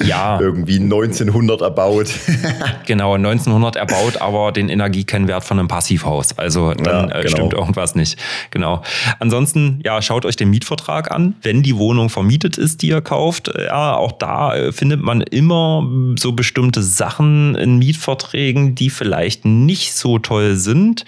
[0.00, 0.40] ja.
[0.40, 2.09] Irgendwie 1900 erbaut.
[2.87, 6.38] genau, 1900 erbaut, aber den Energiekennwert von einem Passivhaus.
[6.38, 7.28] Also dann ja, äh, genau.
[7.28, 8.18] stimmt irgendwas nicht.
[8.50, 8.83] Genau.
[9.18, 11.35] Ansonsten, ja, schaut euch den Mietvertrag an.
[11.42, 15.87] Wenn die Wohnung vermietet ist, die ihr kauft, ja, auch da äh, findet man immer
[16.18, 21.05] so bestimmte Sachen in Mietverträgen, die vielleicht nicht so toll sind.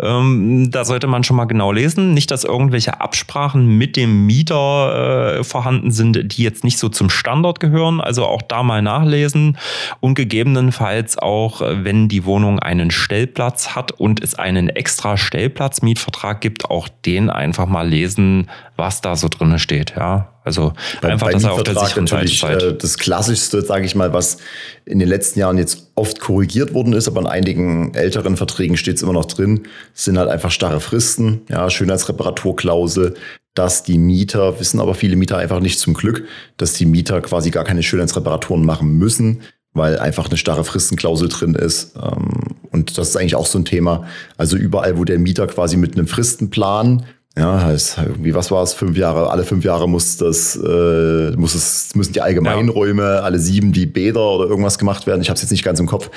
[0.00, 2.14] Ähm, da sollte man schon mal genau lesen.
[2.14, 7.10] Nicht, dass irgendwelche Absprachen mit dem Mieter äh, vorhanden sind, die jetzt nicht so zum
[7.10, 8.00] Standard gehören.
[8.00, 9.58] Also auch da mal nachlesen
[10.00, 16.40] und gegebenenfalls auch, äh, wenn die Wohnung einen Stellplatz hat und es einen extra Stellplatzmietvertrag
[16.40, 19.94] gibt, auch den einfach mal lesen, was da so drin steht.
[19.96, 23.62] Ja, also bei, einfach, bei dass er auf der sicheren natürlich Seite äh, das Klassischste,
[23.62, 24.38] sage ich mal, was
[24.86, 28.96] in den letzten Jahren jetzt oft korrigiert worden ist, aber in einigen älteren Verträgen steht
[28.96, 33.14] es immer noch drin, sind halt einfach starre Fristen, ja, Schönheitsreparaturklausel,
[33.58, 36.24] dass die Mieter, wissen aber viele Mieter einfach nicht zum Glück,
[36.56, 39.40] dass die Mieter quasi gar keine Schönheitsreparaturen machen müssen,
[39.72, 41.96] weil einfach eine starre Fristenklausel drin ist.
[41.96, 44.06] Ähm, und das ist eigentlich auch so ein Thema.
[44.36, 47.04] Also überall, wo der Mieter quasi mit einem Fristenplan
[47.36, 48.74] ja, heißt irgendwie, was war es?
[48.74, 53.20] Fünf Jahre, alle fünf Jahre muss das, äh, muss es, müssen die Allgemeinräume, ja.
[53.20, 55.20] alle sieben die Bäder oder irgendwas gemacht werden.
[55.20, 56.10] Ich habe es jetzt nicht ganz im Kopf.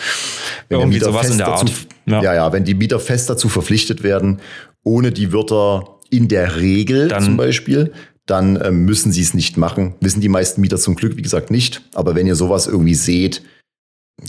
[0.68, 1.88] Wenn irgendwie sowas in der dazu, Art.
[2.08, 2.24] Ja.
[2.24, 4.40] ja, ja, wenn die Mieter fest dazu verpflichtet werden,
[4.84, 7.92] ohne die Wörter in der Regel dann, zum Beispiel,
[8.28, 9.96] dann äh, müssen sie es nicht machen.
[10.00, 11.82] Wissen die meisten Mieter zum Glück, wie gesagt, nicht.
[11.96, 13.42] Aber wenn ihr sowas irgendwie seht,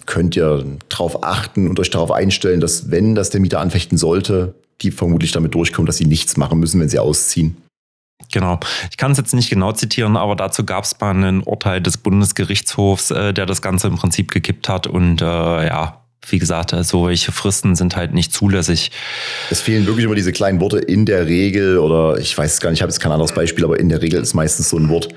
[0.07, 4.55] könnt ihr darauf achten und euch darauf einstellen, dass wenn das der Mieter anfechten sollte,
[4.81, 7.57] die vermutlich damit durchkommen, dass sie nichts machen müssen, wenn sie ausziehen.
[8.33, 8.59] Genau.
[8.91, 11.99] Ich kann es jetzt nicht genau zitieren, aber dazu gab es mal ein Urteil des
[11.99, 14.87] Bundesgerichtshofs, äh, der das Ganze im Prinzip gekippt hat.
[14.87, 18.91] Und äh, ja, wie gesagt, äh, solche Fristen sind halt nicht zulässig.
[19.51, 22.79] Es fehlen wirklich immer diese kleinen Worte in der Regel oder ich weiß gar nicht,
[22.79, 25.09] ich habe jetzt kein anderes Beispiel, aber in der Regel ist meistens so ein Wort.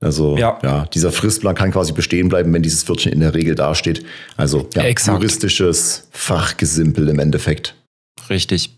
[0.00, 0.58] Also ja.
[0.62, 4.04] ja, dieser Fristplan kann quasi bestehen bleiben, wenn dieses Wörtchen in der Regel dasteht.
[4.36, 7.74] Also ja, juristisches Fachgesimpel im Endeffekt.
[8.30, 8.76] Richtig.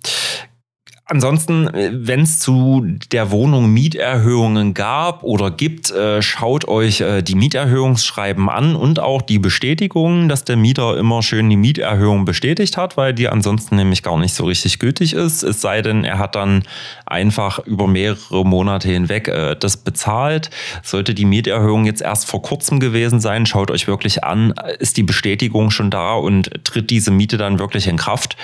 [1.10, 7.22] Ansonsten, äh, wenn es zu der Wohnung Mieterhöhungen gab oder gibt, äh, schaut euch äh,
[7.22, 12.76] die Mieterhöhungsschreiben an und auch die Bestätigungen, dass der Mieter immer schön die Mieterhöhung bestätigt
[12.76, 15.42] hat, weil die ansonsten nämlich gar nicht so richtig gültig ist.
[15.42, 16.62] Es sei denn, er hat dann
[17.06, 20.50] einfach über mehrere Monate hinweg das bezahlt.
[20.84, 25.02] Sollte die Mieterhöhung jetzt erst vor kurzem gewesen sein, schaut euch wirklich an, ist die
[25.02, 28.36] Bestätigung schon da und tritt diese Miete dann wirklich in Kraft.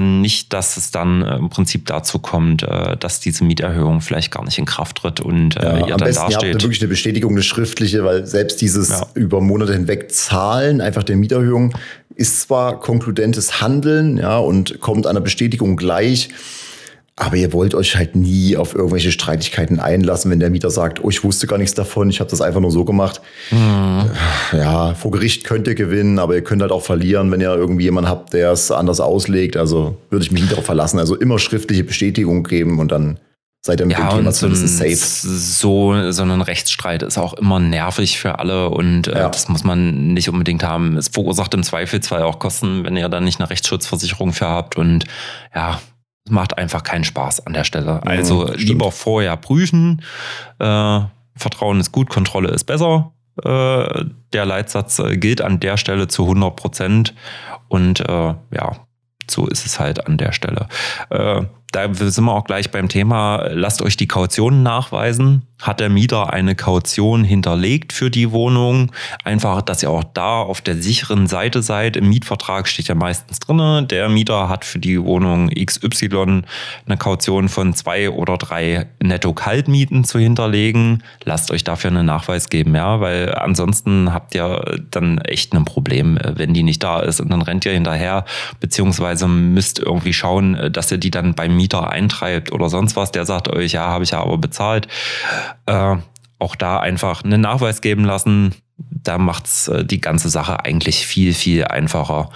[0.00, 4.44] Nicht, dass es dann im Prinzip Prinzip dazu kommt, äh, dass diese Mieterhöhung vielleicht gar
[4.44, 6.42] nicht in Kraft tritt und äh, ja, ihr am dann besten, dasteht.
[6.42, 9.06] Ihr habt wirklich eine Bestätigung, eine schriftliche, weil selbst dieses ja.
[9.14, 11.74] über Monate hinweg Zahlen einfach der Mieterhöhung
[12.14, 16.28] ist zwar konkludentes Handeln, ja, und kommt einer Bestätigung gleich,
[17.16, 21.10] aber ihr wollt euch halt nie auf irgendwelche Streitigkeiten einlassen, wenn der Mieter sagt, oh,
[21.10, 23.20] ich wusste gar nichts davon, ich habe das einfach nur so gemacht.
[23.52, 24.10] Mhm.
[24.52, 27.84] Ja, vor Gericht könnt ihr gewinnen, aber ihr könnt halt auch verlieren, wenn ihr irgendwie
[27.84, 29.56] jemanden habt, der es anders auslegt.
[29.56, 30.98] Also würde ich mich nicht darauf verlassen.
[30.98, 33.18] Also immer schriftliche Bestätigung geben und dann
[33.64, 34.96] seid ihr mit ja, dem Thema so zumindest safe.
[34.96, 39.28] So, so ein Rechtsstreit ist auch immer nervig für alle und äh, ja.
[39.28, 40.96] das muss man nicht unbedingt haben.
[40.96, 45.04] Es verursacht im Zweifelsfall auch Kosten, wenn ihr da nicht eine Rechtsschutzversicherung für habt und
[45.54, 45.80] ja,
[46.28, 48.02] macht einfach keinen Spaß an der Stelle.
[48.04, 50.02] Also ja, lieber vorher prüfen.
[50.58, 51.00] Äh,
[51.36, 53.12] Vertrauen ist gut, Kontrolle ist besser.
[53.42, 57.14] Äh, der Leitsatz äh, gilt an der Stelle zu 100 Prozent.
[57.68, 58.76] Und äh, ja,
[59.28, 60.68] so ist es halt an der Stelle.
[61.74, 65.42] Da sind wir auch gleich beim Thema, lasst euch die Kautionen nachweisen.
[65.60, 68.92] Hat der Mieter eine Kaution hinterlegt für die Wohnung?
[69.24, 71.96] Einfach, dass ihr auch da auf der sicheren Seite seid.
[71.96, 76.42] Im Mietvertrag steht ja meistens drin, der Mieter hat für die Wohnung XY
[76.86, 81.02] eine Kaution von zwei oder drei Netto-Kaltmieten zu hinterlegen.
[81.24, 86.18] Lasst euch dafür einen Nachweis geben, ja, weil ansonsten habt ihr dann echt ein Problem,
[86.22, 88.26] wenn die nicht da ist und dann rennt ihr hinterher,
[88.60, 93.10] beziehungsweise müsst irgendwie schauen, dass ihr die dann beim Mieter Mieter eintreibt oder sonst was,
[93.10, 94.86] der sagt euch, ja, habe ich ja aber bezahlt.
[95.64, 95.96] Äh,
[96.38, 98.54] auch da einfach einen Nachweis geben lassen.
[98.76, 102.28] Da macht's äh, die ganze Sache eigentlich viel, viel einfacher.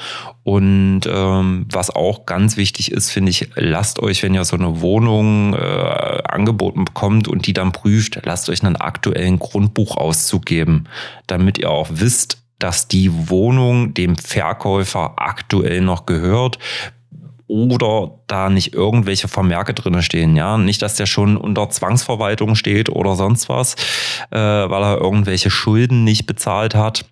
[0.45, 4.81] Und ähm, was auch ganz wichtig ist, finde ich, lasst euch, wenn ihr so eine
[4.81, 10.85] Wohnung äh, angeboten bekommt und die dann prüft, lasst euch einen aktuellen Grundbuchauszug geben,
[11.27, 16.59] damit ihr auch wisst, dass die Wohnung dem Verkäufer aktuell noch gehört,
[17.49, 20.57] oder da nicht irgendwelche Vermerke drinne stehen, ja.
[20.59, 23.75] Nicht, dass der schon unter Zwangsverwaltung steht oder sonst was,
[24.31, 27.07] äh, weil er irgendwelche Schulden nicht bezahlt hat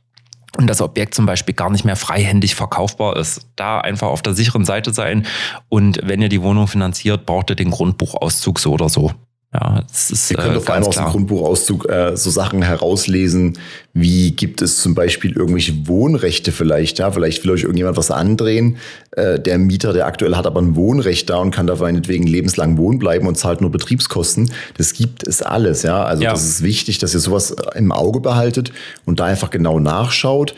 [0.56, 3.46] und das Objekt zum Beispiel gar nicht mehr freihändig verkaufbar ist.
[3.56, 5.26] Da einfach auf der sicheren Seite sein.
[5.68, 9.12] Und wenn ihr die Wohnung finanziert, braucht ihr den Grundbuchauszug so oder so.
[9.54, 13.58] Ja, es ist, Ihr könnt äh, vor allem aus dem Grundbuchauszug äh, so Sachen herauslesen,
[13.94, 18.76] wie gibt es zum Beispiel irgendwelche Wohnrechte vielleicht, ja, vielleicht will euch irgendjemand was andrehen,
[19.12, 22.76] äh, der Mieter, der aktuell hat aber ein Wohnrecht da und kann da meinetwegen lebenslang
[22.76, 24.50] wohnen bleiben und zahlt nur Betriebskosten.
[24.76, 26.32] Das gibt es alles, ja, also ja.
[26.32, 28.72] das ist wichtig, dass ihr sowas im Auge behaltet
[29.04, 30.54] und da einfach genau nachschaut.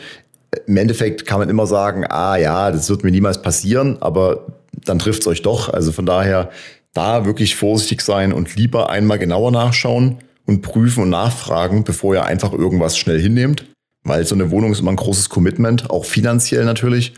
[0.65, 4.47] Im Endeffekt kann man immer sagen, ah ja, das wird mir niemals passieren, aber
[4.83, 5.69] dann trifft es euch doch.
[5.71, 6.49] Also von daher
[6.93, 12.25] da wirklich vorsichtig sein und lieber einmal genauer nachschauen und prüfen und nachfragen, bevor ihr
[12.25, 13.65] einfach irgendwas schnell hinnehmt.
[14.03, 17.13] Weil so eine Wohnung ist immer ein großes Commitment, auch finanziell natürlich.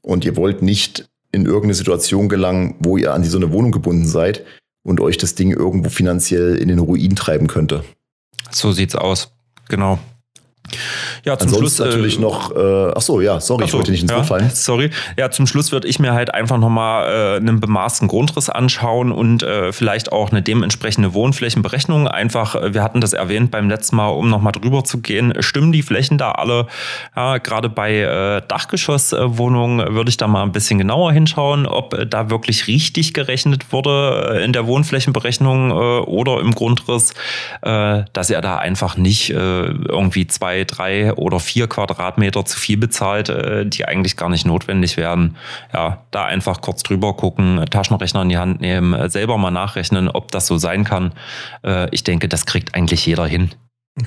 [0.00, 4.06] Und ihr wollt nicht in irgendeine Situation gelangen, wo ihr an so eine Wohnung gebunden
[4.06, 4.44] seid
[4.82, 7.84] und euch das Ding irgendwo finanziell in den Ruin treiben könnte.
[8.50, 9.32] So sieht's aus.
[9.68, 9.98] Genau.
[11.24, 12.54] Ja, zum Ansonsten Schluss natürlich äh, noch.
[12.54, 14.50] Äh, ach so, ja, sorry, so, ich wollte nicht ins Wort fallen.
[14.52, 14.90] Sorry.
[15.18, 19.42] Ja, zum Schluss würde ich mir halt einfach nochmal äh, einen bemaßten Grundriss anschauen und
[19.42, 22.08] äh, vielleicht auch eine dementsprechende Wohnflächenberechnung.
[22.08, 25.34] Einfach, äh, wir hatten das erwähnt beim letzten Mal, um nochmal drüber zu gehen.
[25.40, 26.66] Stimmen die Flächen da alle?
[27.16, 32.06] Ja, Gerade bei äh, Dachgeschosswohnungen würde ich da mal ein bisschen genauer hinschauen, ob äh,
[32.06, 37.14] da wirklich richtig gerechnet wurde äh, in der Wohnflächenberechnung äh, oder im Grundriss,
[37.62, 42.76] äh, dass ihr da einfach nicht äh, irgendwie zwei drei oder vier Quadratmeter zu viel
[42.76, 45.36] bezahlt, äh, die eigentlich gar nicht notwendig werden.
[45.72, 50.08] Ja, da einfach kurz drüber gucken, Taschenrechner in die Hand nehmen, äh, selber mal nachrechnen,
[50.08, 51.12] ob das so sein kann.
[51.64, 53.50] Äh, ich denke, das kriegt eigentlich jeder hin.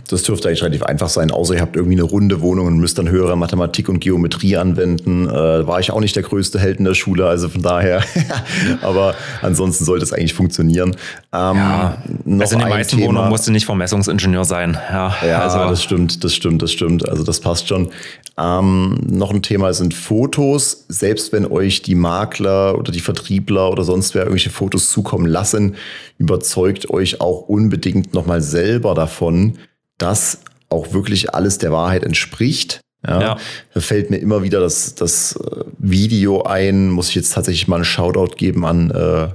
[0.08, 2.98] Das dürfte eigentlich relativ einfach sein, außer ihr habt irgendwie eine runde Wohnung und müsst
[2.98, 5.28] dann höhere Mathematik und Geometrie anwenden.
[5.28, 8.02] Äh, war ich auch nicht der größte Held in der Schule, also von daher.
[8.82, 10.96] Aber ansonsten sollte es eigentlich funktionieren.
[11.34, 11.98] Ähm, ja,
[12.39, 13.10] also in den meisten Thema.
[13.10, 14.78] Wohnungen musste nicht Vermessungsingenieur sein.
[14.89, 15.60] Ja, ja also.
[15.69, 17.08] das stimmt, das stimmt, das stimmt.
[17.08, 17.89] Also das passt schon.
[18.38, 20.86] Ähm, noch ein Thema sind Fotos.
[20.88, 25.76] Selbst wenn euch die Makler oder die Vertriebler oder sonst wer irgendwelche Fotos zukommen lassen,
[26.17, 29.60] überzeugt euch auch unbedingt nochmal selber davon,
[30.04, 32.82] dass auch wirklich alles der Wahrheit entspricht.
[33.08, 33.38] Ja, ja.
[33.74, 37.78] Da fällt mir immer wieder das, das äh, Video ein, muss ich jetzt tatsächlich mal
[37.78, 39.28] einen Shoutout geben an, äh,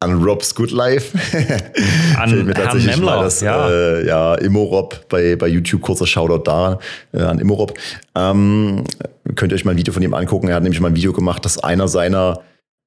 [0.00, 1.18] an Rob's Good Life.
[2.18, 3.68] an fällt mir tatsächlich Herrn Memler, mal das, ja.
[3.68, 6.78] Äh, ja, Immorob bei, bei YouTube, kurzer Shoutout da
[7.12, 7.78] äh, an Immorob.
[8.14, 8.84] Ähm,
[9.34, 10.48] könnt ihr euch mal ein Video von ihm angucken.
[10.48, 12.40] Er hat nämlich mal ein Video gemacht, dass einer seiner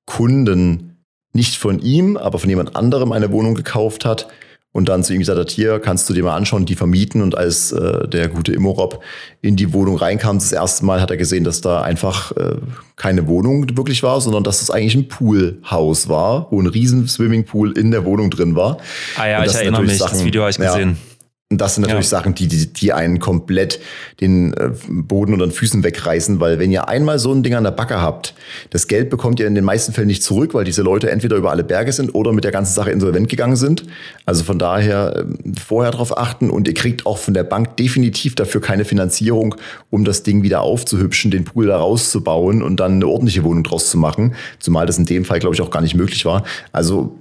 [0.06, 4.28] Kunden nicht von ihm, aber von jemand anderem eine Wohnung gekauft hat
[4.72, 7.22] und dann zu ihm gesagt hat, hier kannst du dir mal anschauen, die vermieten.
[7.22, 9.04] Und als äh, der gute Immorob
[9.42, 12.58] in die Wohnung reinkam, das erste Mal hat er gesehen, dass da einfach äh,
[12.96, 17.78] keine Wohnung wirklich war, sondern dass das eigentlich ein Poolhaus war, wo ein riesen Swimmingpool
[17.78, 18.78] in der Wohnung drin war.
[19.18, 20.90] Ah ja, ich erinnere mich, Sachen, das Video habe ich gesehen.
[20.90, 21.09] Ja,
[21.52, 22.20] und das sind natürlich ja.
[22.20, 23.80] Sachen, die, die, die einen komplett
[24.22, 27.64] den äh, Boden unter den Füßen wegreißen, weil wenn ihr einmal so ein Ding an
[27.64, 28.36] der Backe habt,
[28.70, 31.50] das Geld bekommt ihr in den meisten Fällen nicht zurück, weil diese Leute entweder über
[31.50, 33.86] alle Berge sind oder mit der ganzen Sache insolvent gegangen sind.
[34.28, 38.36] Also von daher ähm, vorher darauf achten und ihr kriegt auch von der Bank definitiv
[38.36, 39.56] dafür keine Finanzierung,
[39.90, 43.90] um das Ding wieder aufzuhübschen, den Pool da rauszubauen und dann eine ordentliche Wohnung draus
[43.90, 44.36] zu machen.
[44.60, 46.44] Zumal das in dem Fall, glaube ich, auch gar nicht möglich war.
[46.72, 47.18] Also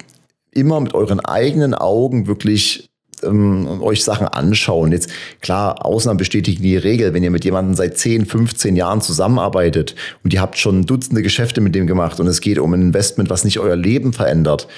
[0.52, 2.87] immer mit euren eigenen Augen wirklich
[3.24, 4.92] ähm, euch Sachen anschauen.
[4.92, 7.14] Jetzt klar, Ausnahmen bestätigen die Regel.
[7.14, 11.60] Wenn ihr mit jemandem seit 10, 15 Jahren zusammenarbeitet und ihr habt schon Dutzende Geschäfte
[11.60, 14.68] mit dem gemacht und es geht um ein Investment, was nicht euer Leben verändert,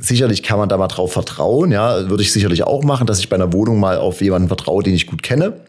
[0.00, 1.72] sicherlich kann man da mal drauf vertrauen.
[1.72, 4.82] Ja, würde ich sicherlich auch machen, dass ich bei einer Wohnung mal auf jemanden vertraue,
[4.82, 5.60] den ich gut kenne.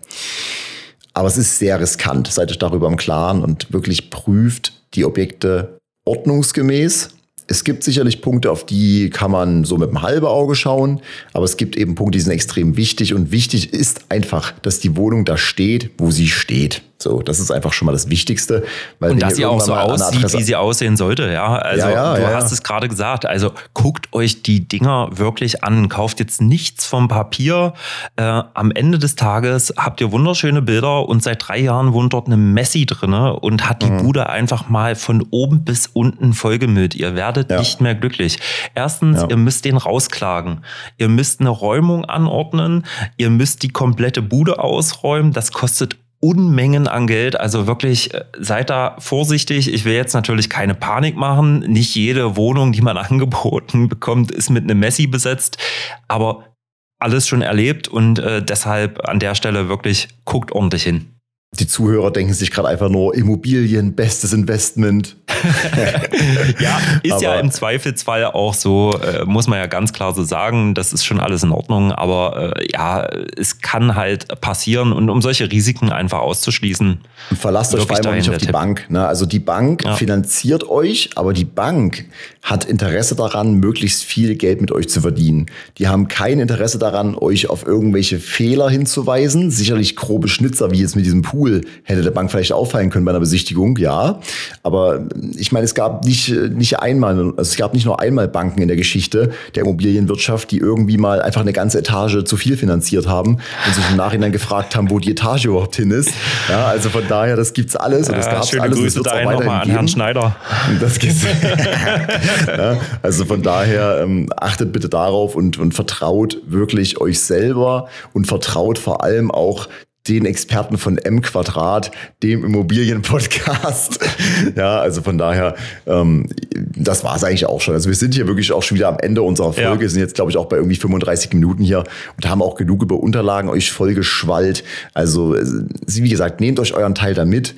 [1.14, 2.28] Aber es ist sehr riskant.
[2.28, 7.15] Seid euch darüber im Klaren und wirklich prüft die Objekte ordnungsgemäß
[7.48, 11.02] es gibt sicherlich Punkte, auf die kann man so mit einem halben Auge schauen,
[11.34, 14.96] aber es gibt eben Punkte, die sind extrem wichtig und wichtig ist einfach, dass die
[14.98, 16.82] Wohnung da steht, wo sie steht.
[16.98, 18.64] So, das ist einfach schon mal das Wichtigste.
[19.00, 21.58] Weil und dass sie auch so aussieht, wie sie aussehen sollte, ja.
[21.58, 23.26] Also ja, ja, du ja, hast es gerade gesagt.
[23.26, 25.90] Also guckt euch die Dinger wirklich an.
[25.90, 27.74] Kauft jetzt nichts vom Papier.
[28.16, 32.28] Äh, am Ende des Tages habt ihr wunderschöne Bilder und seit drei Jahren wohnt dort
[32.28, 33.98] eine Messi drinne und hat die mhm.
[33.98, 36.96] Bude einfach mal von oben bis unten vollgemüllt.
[36.96, 38.40] Ihr werdet nicht mehr glücklich.
[38.74, 40.64] Erstens, ihr müsst den rausklagen.
[40.98, 42.86] Ihr müsst eine Räumung anordnen.
[43.18, 45.34] Ihr müsst die komplette Bude ausräumen.
[45.34, 47.40] Das kostet Unmengen an Geld.
[47.40, 49.72] Also wirklich, äh, seid da vorsichtig.
[49.72, 51.60] Ich will jetzt natürlich keine Panik machen.
[51.60, 55.60] Nicht jede Wohnung, die man angeboten bekommt, ist mit einem Messi besetzt.
[56.08, 56.56] Aber
[57.00, 61.15] alles schon erlebt und äh, deshalb an der Stelle wirklich guckt ordentlich hin.
[61.60, 65.16] Die Zuhörer denken sich gerade einfach nur Immobilien, bestes Investment.
[66.60, 70.24] ja, ist aber ja im Zweifelsfall auch so, äh, muss man ja ganz klar so
[70.24, 75.10] sagen, das ist schon alles in Ordnung, aber äh, ja, es kann halt passieren und
[75.10, 77.00] um solche Risiken einfach auszuschließen.
[77.40, 78.54] Verlasst euch vor allem nicht auf die Tipp.
[78.54, 78.90] Bank.
[78.90, 79.06] Ne?
[79.06, 79.96] Also die Bank ja.
[79.96, 82.06] finanziert euch, aber die Bank
[82.42, 85.48] hat Interesse daran, möglichst viel Geld mit euch zu verdienen.
[85.78, 89.52] Die haben kein Interesse daran, euch auf irgendwelche Fehler hinzuweisen.
[89.52, 93.06] Sicherlich grobe Schnitzer, wie jetzt mit diesem Pool Pool hätte der Bank vielleicht auffallen können
[93.06, 94.20] bei einer Besichtigung, ja.
[94.64, 95.02] Aber
[95.38, 98.68] ich meine, es gab nicht, nicht einmal, also es gab nicht nur einmal Banken in
[98.68, 103.36] der Geschichte der Immobilienwirtschaft, die irgendwie mal einfach eine ganze Etage zu viel finanziert haben
[103.66, 106.12] und sich im Nachhinein gefragt haben, wo die Etage überhaupt hin ist.
[106.50, 108.80] Ja, also von daher, das gibt's alles und das gab's schöne alles.
[108.80, 110.36] Grüße und das da auch an Herrn Schneider.
[110.80, 111.24] Das gibt's.
[112.48, 118.26] ja, also von daher ähm, achtet bitte darauf und, und vertraut wirklich euch selber und
[118.26, 119.68] vertraut vor allem auch
[120.08, 121.92] den Experten von M Quadrat,
[122.22, 124.00] dem Immobilienpodcast.
[124.56, 125.56] ja, also von daher,
[125.88, 126.28] ähm,
[126.76, 127.74] das war es eigentlich auch schon.
[127.74, 129.90] Also wir sind hier wirklich auch schon wieder am Ende unserer Folge, ja.
[129.90, 131.84] sind jetzt glaube ich auch bei irgendwie 35 Minuten hier
[132.16, 134.64] und haben auch genug über Unterlagen euch vollgeschwallt.
[134.94, 137.56] Also wie gesagt, nehmt euch euren Teil da mit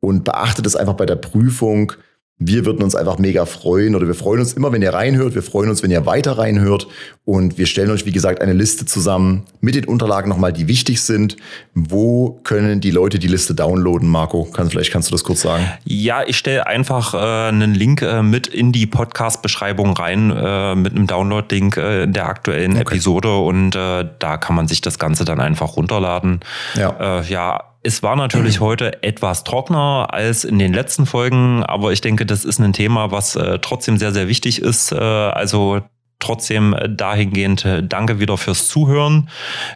[0.00, 1.92] und beachtet es einfach bei der Prüfung
[2.40, 5.34] Wir würden uns einfach mega freuen oder wir freuen uns immer, wenn ihr reinhört.
[5.34, 6.86] Wir freuen uns, wenn ihr weiter reinhört.
[7.24, 11.02] Und wir stellen euch, wie gesagt, eine Liste zusammen mit den Unterlagen nochmal, die wichtig
[11.02, 11.36] sind.
[11.74, 14.44] Wo können die Leute die Liste downloaden, Marco?
[14.44, 15.64] Kann, vielleicht kannst du das kurz sagen.
[15.84, 20.92] Ja, ich stelle einfach äh, einen Link äh, mit in die Podcast-Beschreibung rein, äh, mit
[20.94, 22.82] einem Download-Link äh, in der aktuellen okay.
[22.82, 23.36] Episode.
[23.36, 26.40] Und äh, da kann man sich das Ganze dann einfach runterladen.
[26.76, 27.18] Ja.
[27.18, 32.00] Äh, ja, es war natürlich heute etwas trockener als in den letzten Folgen, aber ich
[32.00, 34.92] denke, das ist ein Thema, was äh, trotzdem sehr, sehr wichtig ist.
[34.92, 35.80] Äh, also
[36.18, 39.28] trotzdem dahingehend äh, danke wieder fürs Zuhören.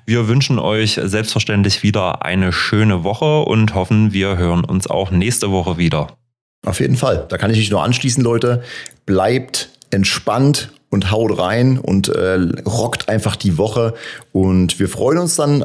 [0.06, 5.50] Wir wünschen euch selbstverständlich wieder eine schöne Woche und hoffen, wir hören uns auch nächste
[5.50, 6.08] Woche wieder.
[6.64, 7.26] Auf jeden Fall.
[7.28, 8.62] Da kann ich mich nur anschließen, Leute.
[9.06, 13.94] Bleibt entspannt und haut rein und äh, rockt einfach die Woche.
[14.32, 15.64] Und wir freuen uns dann ähm,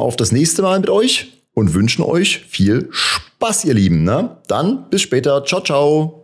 [0.00, 4.04] auf das nächste Mal mit euch und wünschen euch viel Spaß, ihr Lieben.
[4.04, 4.38] Ne?
[4.48, 5.44] Dann bis später.
[5.44, 6.22] Ciao, ciao.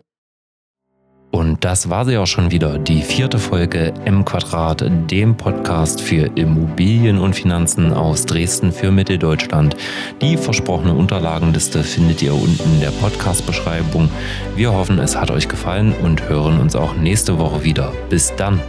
[1.31, 6.25] Und das war sie auch schon wieder, die vierte Folge M Quadrat, dem Podcast für
[6.35, 9.75] Immobilien und Finanzen aus Dresden für Mitteldeutschland.
[10.21, 14.09] Die versprochene Unterlagenliste findet ihr unten in der Podcast-Beschreibung.
[14.55, 17.93] Wir hoffen, es hat euch gefallen und hören uns auch nächste Woche wieder.
[18.09, 18.59] Bis dann.